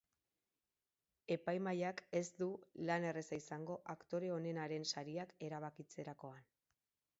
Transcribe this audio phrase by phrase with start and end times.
[1.35, 2.47] Epaimahaiak ez du
[2.91, 6.53] lan erraza izango aktore onenaren sariak erabakitzerakoan.